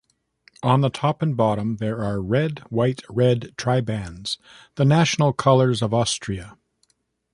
On 0.63 0.81
the 0.81 0.89
top 0.89 1.21
and 1.21 1.37
bottom, 1.37 1.75
there 1.75 2.03
are 2.03 2.19
red-white-red 2.23 3.53
tribands, 3.55 4.39
the 4.73 4.83
national 4.83 5.31
colors 5.31 5.83
of 5.83 5.93
Austria. 5.93 6.57